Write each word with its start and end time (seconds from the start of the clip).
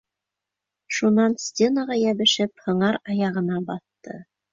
Шунан 0.99 1.35
стенаға 1.43 1.97
йәбешеп 2.03 2.65
һыңар 2.69 2.97
аяғына 3.13 3.61
баҫты. 3.69 4.17